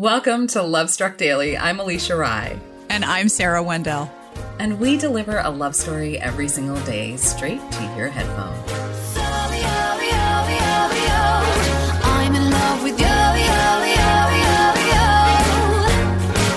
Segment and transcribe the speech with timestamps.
[0.00, 1.58] Welcome to Love Struck Daily.
[1.58, 2.58] I'm Alisha Rai.
[2.88, 4.10] And I'm Sarah Wendell.
[4.58, 8.56] And we deliver a love story every single day straight to your headphone.
[12.02, 15.08] I'm in love with yo, yo, yo, yo, yo.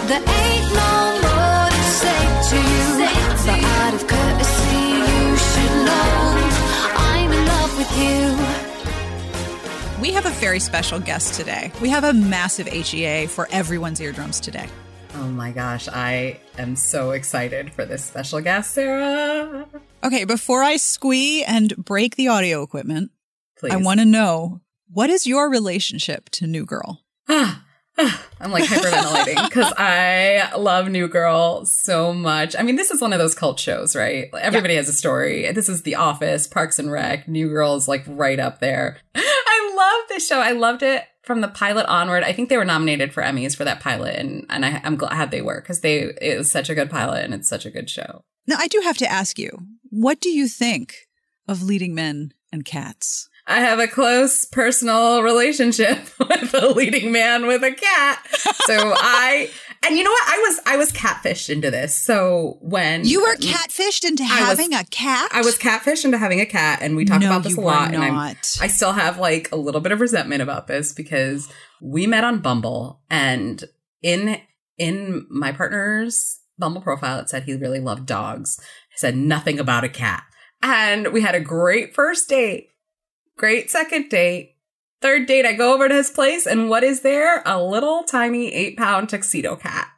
[0.08, 2.96] There ain't no more to say to you.
[3.44, 6.48] But out of courtesy, you should know
[6.96, 8.43] I'm in love with you.
[10.04, 11.72] We have a very special guest today.
[11.82, 14.68] We have a massive HEA for everyone's eardrums today.
[15.16, 19.66] Oh my gosh, I am so excited for this special guest, Sarah.
[20.04, 23.12] Okay, before I squee and break the audio equipment,
[23.58, 23.72] Please.
[23.72, 24.60] I want to know
[24.92, 27.06] what is your relationship to New Girl?
[27.30, 27.64] Ah,
[27.98, 32.58] ah, I'm like hyperventilating because I love New Girl so much.
[32.60, 34.30] I mean, this is one of those cult shows, right?
[34.38, 35.50] Everybody has a story.
[35.54, 37.26] This is The Office, Parks and Rec.
[37.30, 38.98] New Girl is like right up there.
[39.16, 40.40] I love show.
[40.40, 42.24] I loved it from the pilot onward.
[42.24, 45.32] I think they were nominated for Emmys for that pilot, and and I, I'm glad
[45.32, 47.90] they were because they it was such a good pilot and it's such a good
[47.90, 48.24] show.
[48.46, 49.58] Now, I do have to ask you,
[49.90, 51.08] what do you think
[51.48, 53.30] of leading men and cats?
[53.46, 58.26] I have a close personal relationship with a leading man with a cat.
[58.66, 59.50] So I
[59.86, 60.28] and you know what?
[60.28, 61.94] I was I was catfished into this.
[61.96, 65.30] So when You were catfished into I was- having a cat?
[65.34, 67.94] I was catfished into having a cat, and we talk No, about this a lot.
[67.94, 68.04] And.
[68.62, 71.50] I still have like a little bit of resentment about this because
[71.82, 73.64] we met on Bumble, and
[74.02, 74.40] in
[74.78, 78.60] in my partner's Bumble profile, it said he really loved dogs.
[78.92, 80.24] He said nothing about a cat,
[80.62, 82.70] and we had a great first date,
[83.38, 84.53] great second date.
[85.04, 87.44] Third date, I go over to his place, and what is there?
[87.46, 89.90] A little tiny eight pound tuxedo cat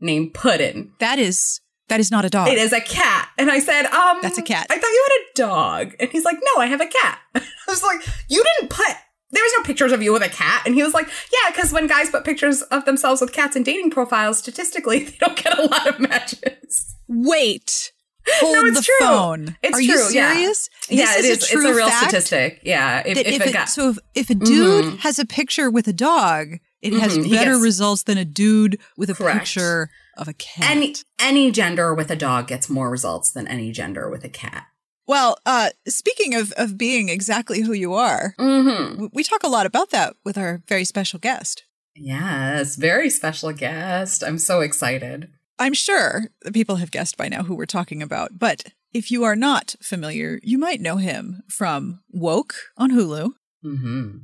[0.00, 0.92] named Puddin.
[1.00, 2.46] That is that is not a dog.
[2.46, 3.30] It is a cat.
[3.36, 4.68] And I said, um That's a cat.
[4.70, 5.96] I thought you had a dog.
[5.98, 7.18] And he's like, No, I have a cat.
[7.34, 8.94] I was like, You didn't put
[9.32, 10.62] there was no pictures of you with a cat.
[10.64, 13.64] And he was like, Yeah, because when guys put pictures of themselves with cats in
[13.64, 16.94] dating profiles, statistically, they don't get a lot of matches.
[17.08, 17.90] Wait.
[18.26, 19.06] Hold it's the true.
[19.06, 19.56] phone.
[19.62, 20.32] It's Are you true, yeah.
[20.32, 20.70] serious?
[20.88, 21.42] yeah, This it is.
[21.42, 22.60] a true it's a real statistic.
[22.62, 23.02] Yeah.
[23.04, 24.98] If, if, if it- guy so if, if a dude Mhm.
[25.00, 28.24] has a picture with a dog, it has Mhm, he better gets- results than a
[28.24, 29.38] dude with a Correct.
[29.40, 30.70] picture of a cat.
[30.70, 34.66] any any gender with a dog gets more results than any gender with a cat.
[35.06, 39.06] well, uh, speaking of of being exactly who you are, Mm-hmm.
[39.12, 41.64] we talk a lot about that with our very special guest.
[41.94, 44.24] Yes, very special guest.
[44.24, 45.28] I'm so excited.
[45.58, 49.24] I'm sure the people have guessed by now who we're talking about, but if you
[49.24, 53.30] are not familiar, you might know him from Woke on Hulu,
[53.64, 54.18] Mm-hmm.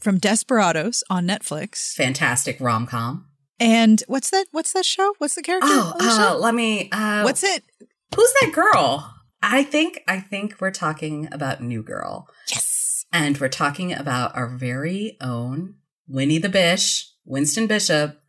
[0.00, 3.26] from Desperados on Netflix, Fantastic rom com.
[3.58, 4.46] and what's that?
[4.52, 5.14] What's that show?
[5.18, 5.66] What's the character?
[5.70, 6.88] Oh, the uh, let me.
[6.92, 7.64] Uh, what's it?
[8.14, 9.12] Who's that girl?
[9.42, 10.00] I think.
[10.06, 13.04] I think we're talking about New Girl, Yes.
[13.12, 15.74] and we're talking about our very own
[16.08, 18.20] Winnie the Bish, Winston Bishop,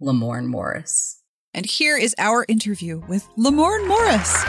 [0.00, 1.20] Lamorne Morris.
[1.54, 4.44] And here is our interview with Lamorne Morris.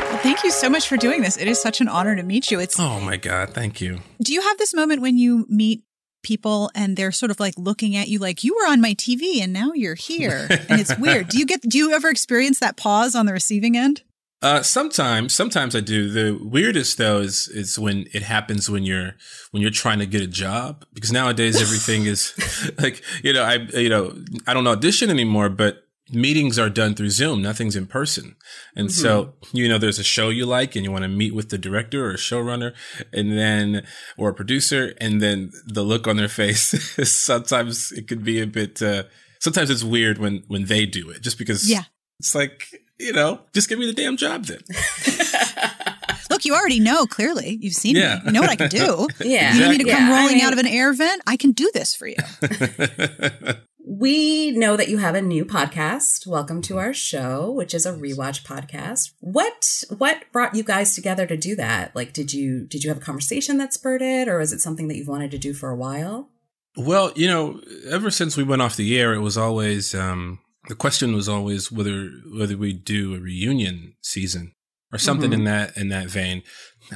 [0.00, 1.36] Well, thank you so much for doing this.
[1.36, 2.60] It is such an honor to meet you.
[2.60, 4.00] It's Oh my God, thank you.
[4.22, 5.82] Do you have this moment when you meet
[6.22, 9.40] people and they're sort of like looking at you like you were on my TV
[9.40, 11.28] and now you're here and it's weird.
[11.30, 14.02] Do you get do you ever experience that pause on the receiving end?
[14.40, 16.08] Uh, sometimes, sometimes I do.
[16.10, 19.14] The weirdest though is is when it happens when you're
[19.50, 22.32] when you're trying to get a job because nowadays everything is
[22.78, 24.16] like you know I you know
[24.46, 25.82] I don't audition anymore, but
[26.12, 27.42] meetings are done through Zoom.
[27.42, 28.36] Nothing's in person,
[28.76, 31.48] and so you know there's a show you like and you want to meet with
[31.50, 32.74] the director or a showrunner,
[33.12, 33.84] and then
[34.16, 36.68] or a producer, and then the look on their face
[37.12, 38.80] sometimes it could be a bit.
[38.80, 39.02] Uh,
[39.40, 41.82] sometimes it's weird when when they do it, just because Yeah.
[42.20, 44.60] it's like, you know, just give me the damn job then.
[46.30, 47.58] Look, you already know clearly.
[47.60, 48.16] You've seen Yeah.
[48.16, 48.20] me.
[48.26, 49.08] You know what I can do.
[49.24, 51.22] Yeah, You need me to come Yeah, I rolling mean, out of an air vent?
[51.26, 52.16] I can do this for you.
[53.90, 56.26] We know that you have a new podcast.
[56.26, 59.12] Welcome to our show, which is a rewatch podcast.
[59.20, 61.96] What what brought you guys together to do that?
[61.96, 64.88] Like, did you did you have a conversation that spurred it, or is it something
[64.88, 66.28] that you've wanted to do for a while?
[66.76, 70.38] well, you know, ever since we went off the air, it was always um,
[70.68, 74.52] the question was always whether whether we do a reunion season
[74.92, 76.42] or something in that in that vein.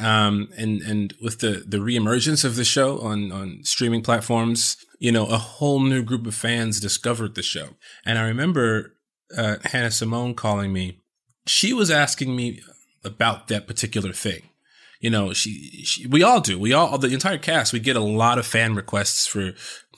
[0.00, 5.12] Um, and and with the the reemergence of the show on on streaming platforms, you
[5.12, 7.70] know, a whole new group of fans discovered the show.
[8.04, 8.94] And I remember
[9.36, 11.00] uh, Hannah Simone calling me.
[11.46, 12.60] She was asking me
[13.04, 14.42] about that particular thing.
[15.02, 16.58] You know, she, she we all do.
[16.58, 17.72] We all the entire cast.
[17.72, 19.52] We get a lot of fan requests for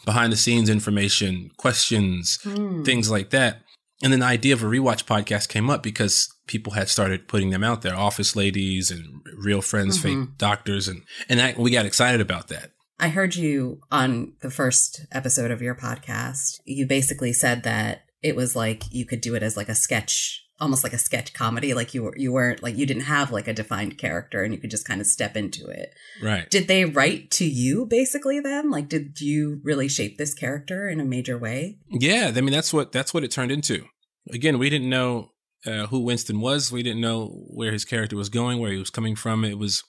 [0.05, 2.83] behind the scenes information, questions, hmm.
[2.83, 3.61] things like that.
[4.03, 7.51] And then the idea of a rewatch podcast came up because people had started putting
[7.51, 10.33] them out there, office ladies and real friends, fake mm-hmm.
[10.37, 12.71] doctors, and and I, we got excited about that.
[12.99, 16.61] I heard you on the first episode of your podcast.
[16.65, 20.44] You basically said that it was like you could do it as like a sketch,
[20.61, 21.75] almost like a sketch comedy.
[21.75, 24.61] Like you were, you weren't like you didn't have like a defined character, and you
[24.61, 25.95] could just kind of step into it.
[26.23, 26.49] Right.
[26.51, 28.71] Did they write to you basically then?
[28.71, 31.79] Like, did you really shape this character in a major way?
[31.91, 33.85] Yeah, I mean that's what that's what it turned into.
[34.31, 35.33] Again, we didn't know
[35.67, 36.73] uh, who Winston was.
[36.73, 39.45] We didn't know where his character was going, where he was coming from.
[39.45, 39.83] It was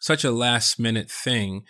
[0.00, 1.64] such a last minute thing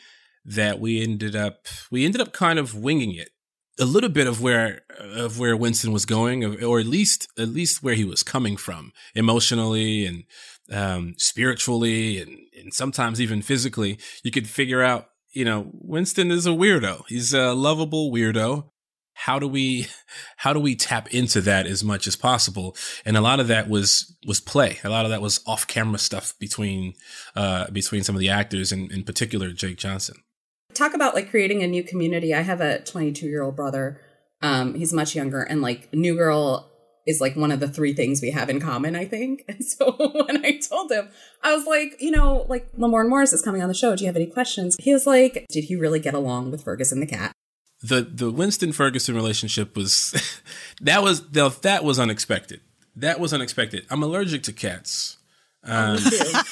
[0.45, 3.31] that we ended up we ended up kind of winging it
[3.79, 7.83] a little bit of where of where Winston was going, or at least at least
[7.83, 10.25] where he was coming from emotionally and
[10.73, 13.99] um, spiritually, and and sometimes even physically.
[14.23, 17.05] You could figure out, you know, Winston is a weirdo.
[17.09, 18.71] He's a lovable weirdo.
[19.15, 19.87] How do we
[20.37, 22.77] how do we tap into that as much as possible?
[23.05, 24.79] And a lot of that was was play.
[24.85, 26.95] A lot of that was off camera stuff between
[27.37, 30.17] uh, between some of the actors, and in particular Jake Johnson
[30.79, 32.35] talk about like creating a new community.
[32.35, 34.01] I have a 22 year old brother.
[34.41, 36.71] Um, he's much younger, and like New Girl
[37.07, 39.45] is like one of the three things we have in common, I think.
[39.49, 39.93] And so
[40.27, 41.09] when I told him,
[41.43, 43.97] I was like, you know, like Lamorne Morris is coming on the show.
[43.97, 44.77] Do you have any questions?
[44.79, 47.33] He was like, Did he really get along with Ferguson the cat?
[47.83, 50.15] The the Winston Ferguson relationship was
[50.81, 52.61] that was that was unexpected.
[52.95, 53.87] That was unexpected.
[53.91, 55.17] I'm allergic to cats.
[55.65, 56.45] Um, oh, um,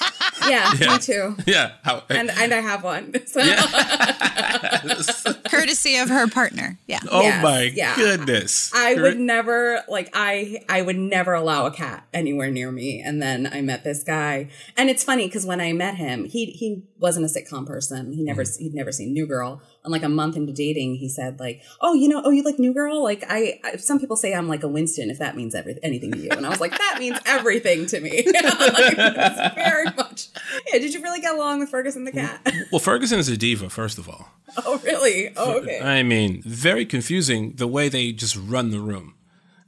[0.49, 1.37] yeah, yeah, me too.
[1.47, 3.15] Yeah, How, and and I have one.
[3.27, 3.41] So.
[3.41, 3.63] Yeah.
[5.51, 6.79] Courtesy of her partner.
[6.87, 7.01] Yeah.
[7.11, 7.97] Oh yes, my yeah.
[7.97, 8.73] goodness.
[8.75, 13.03] I would never like I I would never allow a cat anywhere near me.
[13.05, 16.47] And then I met this guy, and it's funny because when I met him, he
[16.47, 18.13] he wasn't a sitcom person.
[18.13, 18.59] He never mm.
[18.59, 19.61] he'd never seen New Girl.
[19.85, 22.59] And like a month into dating, he said like, "Oh, you know, oh, you like
[22.59, 23.03] New Girl?
[23.03, 26.13] Like I, I some people say I'm like a Winston if that means every, anything
[26.13, 30.29] to you." And I was like, "That means everything to me." like, very much.
[30.73, 30.79] Yeah.
[30.79, 32.41] Did you really get along with Ferguson the cat?
[32.73, 34.29] well, Ferguson is a diva, first of all.
[34.65, 35.31] Oh, really?
[35.37, 35.81] Oh, okay.
[35.81, 39.15] I mean, very confusing the way they just run the room.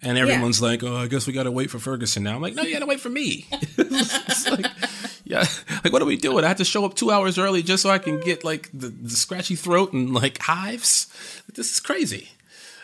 [0.00, 0.68] And everyone's yeah.
[0.68, 2.72] like, "Oh, I guess we got to wait for Ferguson now." I'm like, "No, you
[2.72, 4.66] got to wait for me." like,
[5.24, 5.44] yeah,
[5.82, 6.44] like what are we doing?
[6.44, 8.88] I have to show up two hours early just so I can get like the,
[8.88, 11.08] the scratchy throat and like hives.
[11.52, 12.30] This is crazy.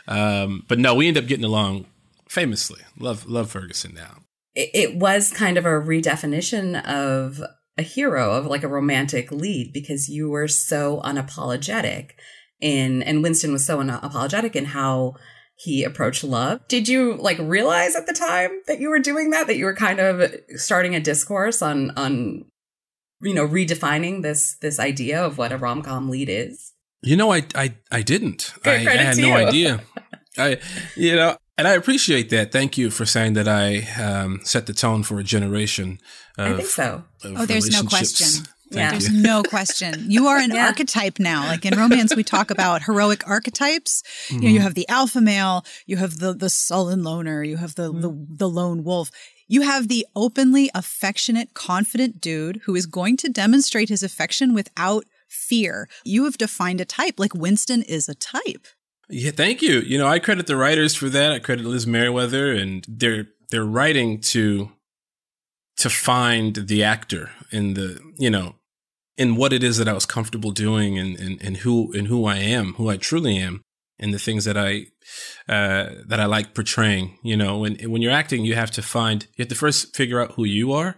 [0.08, 1.86] Um, but no, we end up getting along
[2.28, 2.80] famously.
[2.98, 4.18] Love love Ferguson now.
[4.54, 7.42] It, it was kind of a redefinition of
[7.76, 12.10] a hero of like a romantic lead because you were so unapologetic
[12.60, 15.14] in and Winston was so unapologetic in how
[15.56, 16.60] he approached love.
[16.68, 19.74] Did you like realize at the time that you were doing that that you were
[19.74, 22.44] kind of starting a discourse on on
[23.20, 26.72] you know redefining this this idea of what a rom-com lead is?
[27.02, 28.54] You know I I I didn't.
[28.64, 29.80] I, I, had no idea.
[30.38, 30.58] I
[30.96, 32.52] you know and I appreciate that.
[32.52, 35.98] Thank you for saying that I um, set the tone for a generation.
[36.36, 37.04] Of, I think so.
[37.24, 38.44] Oh, there's no question.
[38.70, 38.90] Thank yeah.
[38.90, 40.10] There's no question.
[40.10, 40.66] You are an yeah.
[40.66, 41.46] archetype now.
[41.46, 44.02] Like in romance, we talk about heroic archetypes.
[44.28, 44.34] Mm-hmm.
[44.34, 44.64] You know, you mm-hmm.
[44.64, 48.00] have the alpha male, you have the the sullen loner, you have the, mm-hmm.
[48.00, 49.10] the the lone wolf.
[49.46, 55.04] You have the openly affectionate, confident dude who is going to demonstrate his affection without
[55.28, 55.86] fear.
[56.04, 57.18] You have defined a type.
[57.18, 58.66] Like Winston is a type.
[59.14, 59.78] Yeah, thank you.
[59.78, 61.30] You know, I credit the writers for that.
[61.30, 64.72] I credit Liz Meriwether and they're they're writing to
[65.76, 68.56] to find the actor in the you know
[69.16, 72.26] in what it is that I was comfortable doing and, and, and who and who
[72.26, 73.62] I am, who I truly am,
[74.00, 74.86] and the things that I
[75.48, 77.16] uh, that I like portraying.
[77.22, 80.20] You know, when when you're acting, you have to find you have to first figure
[80.20, 80.96] out who you are,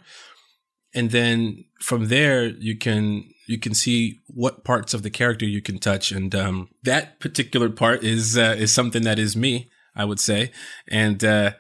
[0.97, 5.62] and then from there you can you can see what parts of the character you
[5.62, 10.05] can touch, and um, that particular part is uh, is something that is me, I
[10.05, 10.50] would say,
[10.88, 11.23] and.
[11.25, 11.53] Uh,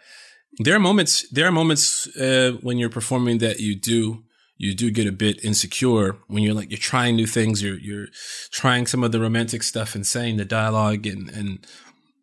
[0.58, 1.28] there are moments.
[1.28, 4.24] There are moments uh, when you're performing that you do
[4.58, 7.62] you do get a bit insecure when you're like you're trying new things.
[7.62, 8.06] You're you're
[8.50, 11.66] trying some of the romantic stuff and saying the dialogue and and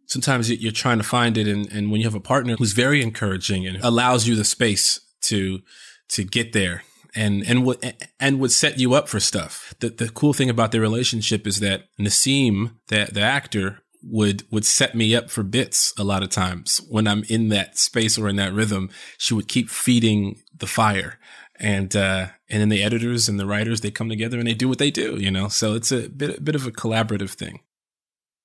[0.07, 1.47] sometimes you're trying to find it.
[1.47, 4.99] And and when you have a partner who's very encouraging and allows you the space
[5.23, 5.61] to
[6.09, 6.83] to get there
[7.15, 9.73] and and would and would set you up for stuff.
[9.79, 14.65] The the cool thing about their relationship is that Nasim, the the actor, would would
[14.65, 18.27] set me up for bits a lot of times when I'm in that space or
[18.27, 18.89] in that rhythm.
[19.17, 21.19] She would keep feeding the fire,
[21.59, 24.69] and uh, and then the editors and the writers they come together and they do
[24.69, 25.17] what they do.
[25.17, 27.61] You know, so it's a bit a bit of a collaborative thing.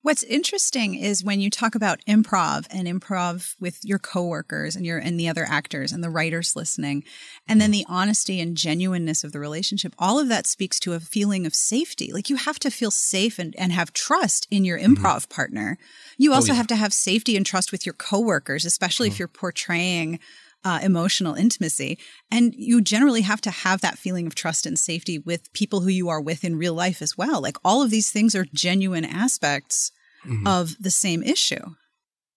[0.01, 4.97] What's interesting is when you talk about improv and improv with your coworkers and your
[4.97, 7.03] and the other actors and the writers listening,
[7.49, 11.01] and then the honesty and genuineness of the relationship, all of that speaks to a
[11.01, 12.13] feeling of safety.
[12.13, 14.93] Like you have to feel safe and, and have trust in your mm-hmm.
[14.93, 15.33] improv mm-hmm.
[15.33, 15.77] partner.
[16.17, 16.57] You oh, also oh, yeah.
[16.57, 19.15] have to have safety and trust with your coworkers, especially mm-hmm.
[19.15, 20.19] if you're portraying
[20.63, 21.97] uh, emotional intimacy.
[22.29, 25.89] And you generally have to have that feeling of trust and safety with people who
[25.89, 27.41] you are with in real life as well.
[27.41, 29.91] Like all of these things are genuine aspects
[30.25, 30.45] Mhm.
[30.47, 31.75] of the same issue.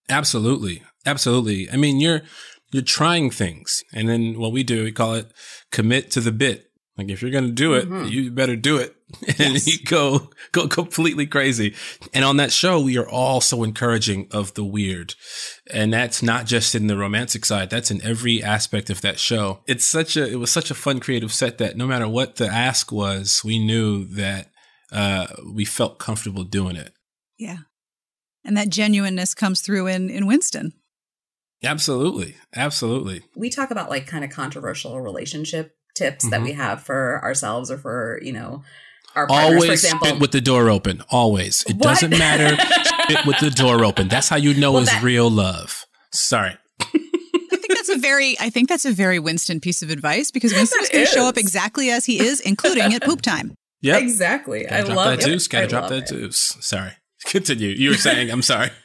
[0.08, 0.82] Absolutely.
[1.06, 1.70] Absolutely.
[1.70, 2.22] I mean, you're
[2.72, 3.82] you're trying things.
[3.92, 5.30] And then what we do, we call it
[5.70, 6.70] commit to the bit.
[7.02, 8.10] Like if you're going to do it, Mhm.
[8.10, 8.96] you better do it.
[9.38, 9.66] And Yes.
[9.66, 11.74] you go go completely crazy.
[12.14, 15.14] And on that show, we are all so encouraging of the weird.
[15.70, 19.62] And that's not just in the romantic side, that's in every aspect of that show.
[19.66, 22.46] It's such a it was such a fun creative set that no matter what the
[22.46, 24.50] ask was, we knew that
[24.90, 26.92] uh we felt comfortable doing it.
[27.38, 27.58] Yeah.
[28.44, 30.72] And that genuineness comes through in, in Winston.
[31.64, 32.34] Absolutely.
[32.56, 33.22] Absolutely.
[33.36, 36.44] we talk about like kind of controversial relationship tips that Mhm.
[36.44, 38.62] we have for ourselves or for you know
[39.14, 40.08] our partners, Always for example.
[40.08, 41.02] spit with the door open.
[41.10, 41.62] Always.
[41.68, 41.82] It What?
[41.82, 42.56] doesn't matter.
[43.04, 44.08] spit with the door open.
[44.08, 45.84] That's how you know Well, it's that- real love.
[46.12, 46.56] Sorry.
[46.80, 50.52] I think that's a very I think that's a very Winston piece of advice because
[50.54, 53.54] Winston's That going to show up exactly as he is, including at poop time.
[53.80, 54.62] Yeah, exactly.
[54.64, 55.30] Gotta I drop love that it.
[55.30, 55.48] deuce.
[55.48, 56.08] Gotta I drop that it.
[56.08, 56.56] deuce.
[56.60, 56.92] Sorry.
[57.26, 57.70] Continue.
[57.70, 58.70] You were saying, I'm sorry.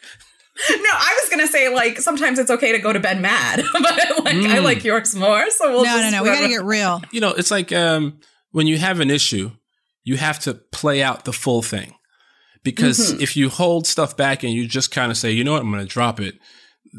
[0.69, 3.83] No, I was gonna say like sometimes it's okay to go to bed mad, but
[3.83, 4.63] like I Mm.
[4.63, 5.49] like yours more.
[5.51, 6.23] So we'll no, just no, no.
[6.23, 7.01] We got to get real.
[7.11, 8.19] You know, it's like um,
[8.51, 9.51] when you have an issue,
[10.03, 11.93] you have to play out the full thing.
[12.63, 13.21] Because Mhm.
[13.21, 15.71] if you hold stuff back and you just kind of say, you know what, I'm
[15.71, 16.35] going to drop it,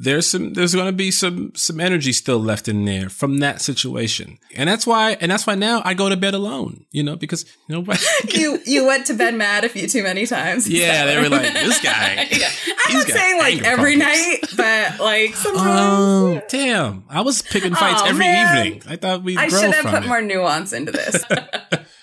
[0.00, 3.60] there's some there's going to be some some energy still left in there from that
[3.60, 4.38] situation.
[4.54, 7.44] And that's why and that's why now I go to bed alone, you know, because
[7.68, 8.00] nobody
[8.34, 10.68] you you went to bed mad a few too many times.
[10.68, 12.48] Yeah, they were like, "This guy, yeah.
[12.86, 15.80] I'm not saying like every problems." night, but like um, sometimes.
[15.80, 17.04] Oh, damn.
[17.08, 18.66] I was picking fights Oh, every man.
[18.66, 18.82] evening.
[18.88, 20.08] I thought we'd I grow should have from put it.
[20.08, 21.24] more nuance into this.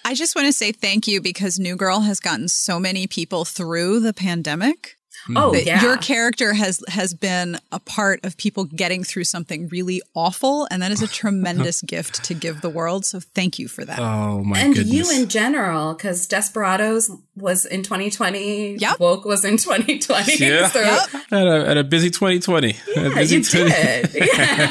[0.04, 3.46] I just want to say thank you because New Girl has gotten so many people
[3.46, 4.98] through the pandemic.
[5.25, 5.38] Mm-hmm.
[5.38, 9.67] oh that yeah, Your character has has been a part of people getting through something
[9.70, 13.05] really awful, and that is a tremendous gift to give the world.
[13.05, 13.98] So thank you for that.
[13.98, 14.65] Oh my God.
[14.65, 14.94] and goodness.
[15.12, 18.75] you in general, because Desperados was in 2020.
[18.75, 19.00] Yep.
[19.00, 20.38] Woke was in 2020.
[20.38, 20.70] Yeah.
[20.75, 21.10] So, Yep.
[21.32, 22.70] at a, at a busy 2020.
[22.70, 24.10] At a yeah, busy you 20 did.
[24.15, 24.65] Yeah.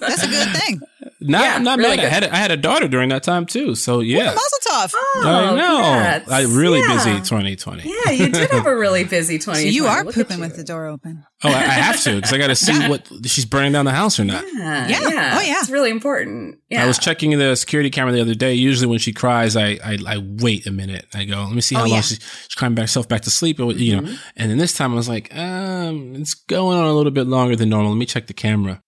[0.00, 0.80] That's a good thing.
[1.26, 2.06] Not, Yeah, I'm not really mad.
[2.06, 3.74] I had a, I had a daughter during that time too.
[3.74, 4.92] So yeah, Mazel tov.
[4.94, 5.76] Oh, I know.
[5.82, 6.30] congrats.
[6.30, 6.94] I really Yeah.
[6.94, 7.82] busy 2020.
[7.88, 9.68] Yeah, you did have a really busy So 2020.
[9.70, 10.42] you are Look pooping you.
[10.42, 11.24] with the door open.
[11.44, 12.88] Oh, I, I have to because I got to see Yeah.
[12.88, 14.44] what she's burning down the house or not.
[14.54, 15.34] Yeah, Yeah.
[15.38, 15.56] Oh, yeah.
[15.60, 16.58] It's really important.
[16.70, 16.84] Yeah.
[16.84, 18.54] I was checking the security camera the other day.
[18.54, 21.06] Usually, when she cries, I I, I wait a minute.
[21.14, 22.00] I go, let me see how Oh, long yeah.
[22.02, 23.60] she's, she's crying back herself back to sleep.
[23.60, 24.06] Or, you Mm-hmm.
[24.06, 27.26] know, and then this time I was like, um, it's going on a little bit
[27.26, 27.90] longer than normal.
[27.92, 28.82] Let me check the camera.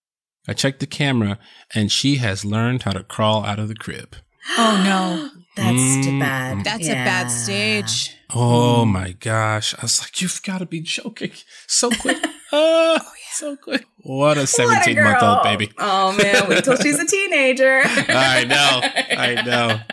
[0.49, 1.37] I checked the camera,
[1.75, 4.15] and she has learned how to crawl out of the crib.
[4.57, 6.19] Oh no, That's too Mm.
[6.19, 6.63] bad.
[6.63, 8.15] that's a bad stage.
[8.33, 9.75] Oh my gosh!
[9.77, 11.31] I was like, you've got to be joking
[11.67, 12.17] so quick.
[12.51, 12.99] oh,
[13.33, 13.85] so quick.
[13.97, 15.71] What a What a seventeen month old baby.
[15.77, 17.81] Oh man, wait till she's a teenager.
[17.83, 18.79] I know.
[19.17, 19.79] I know.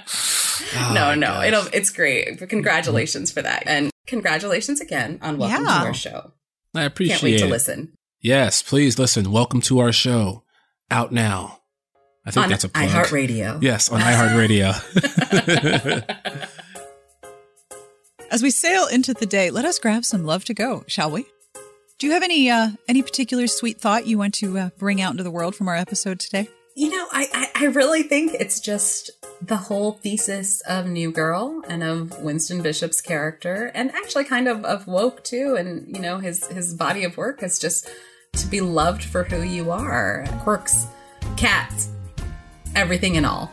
[0.79, 1.47] Oh, no, no, gosh.
[1.49, 2.39] it'll it's great.
[2.49, 5.81] Congratulations for that, and congratulations again on welcome Yeah.
[5.81, 6.33] to our show.
[6.75, 9.31] I appreciate Can't appreciate wait to listen Yes, please listen.
[9.31, 10.43] Welcome to our show.
[10.91, 11.61] Out now.
[12.25, 12.89] I think on that's a plug.
[12.89, 13.63] iHeartRadio.
[13.63, 14.75] Yes, on iHeartRadio.
[18.31, 21.27] As we sail into the day, let us grab some love to go, shall we?
[21.99, 25.13] Do you have any uh, any particular sweet thought you want to uh, bring out
[25.13, 26.49] into the world from our episode today?
[26.75, 31.63] You know, I, I I really think it's just the whole thesis of New Girl
[31.69, 36.19] and of Winston Bishop's character, and actually kind of of Woke too, and you know
[36.19, 37.89] his his body of work is just
[38.35, 40.87] to be loved for who you are, quirks,
[41.37, 41.91] cats,
[42.75, 43.51] everything and all.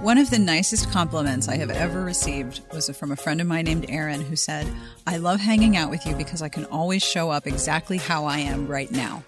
[0.00, 3.64] One of the nicest compliments I have ever received was from a friend of mine
[3.64, 4.66] named Erin who said,
[5.06, 8.38] I love hanging out with you because I can always show up exactly how I
[8.38, 9.24] am right now.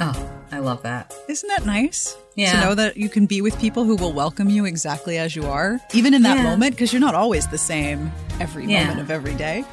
[0.00, 1.12] Oh, I love that.
[1.28, 2.16] Isn't that nice?
[2.36, 2.52] Yeah.
[2.60, 5.44] To know that you can be with people who will welcome you exactly as you
[5.46, 6.44] are, even in that Yeah.
[6.44, 8.82] moment, because you're not always the same every Yeah.
[8.84, 9.64] moment of every day.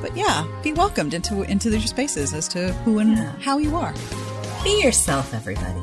[0.00, 3.32] But yeah, be welcomed into into their spaces as to who and Yeah.
[3.40, 3.94] how you are.
[4.64, 5.80] Be yourself, everybody.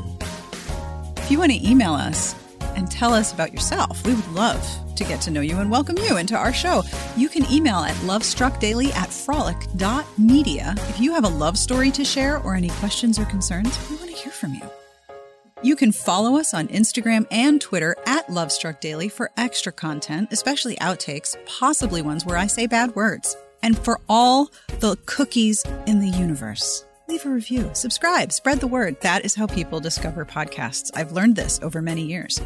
[1.18, 2.36] If you want to email us
[2.76, 4.62] and tell us about yourself, we would love
[4.96, 6.84] to get to know you and welcome you into our show.
[7.16, 10.76] You can email at lovestruckdaily at frolic.media.
[10.90, 14.10] If you have a love story to share or any questions or concerns, we want
[14.10, 14.62] to hear from you.
[15.64, 21.36] You can follow us on Instagram and Twitter at lovestruckdaily for extra content, especially outtakes,
[21.48, 23.36] possibly ones where I say bad words.
[23.64, 29.00] And for all the cookies in the universe, leave a review, subscribe, spread the word.
[29.02, 30.92] That is how people discover podcasts.
[30.94, 32.42] I've learned this over many years.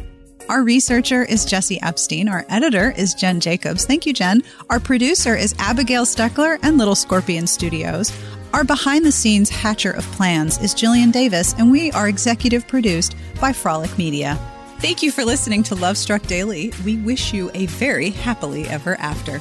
[0.48, 2.28] Our researcher is Jesse Epstein.
[2.28, 3.84] Our editor is Jen Jacobs.
[3.84, 4.42] Thank you, Jen.
[4.70, 8.12] Our producer is Abigail Steckler and Little Scorpion Studios.
[8.52, 13.14] Our behind the scenes hatcher of plans is Jillian Davis, and we are executive produced
[13.40, 14.38] by Frolic Media.
[14.78, 16.72] Thank you for listening to Love Struck Daily.
[16.84, 19.40] We wish you a very happily ever after.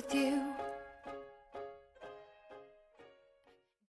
[0.00, 0.59] With you.